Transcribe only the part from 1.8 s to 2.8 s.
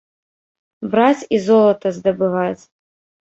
здабываць!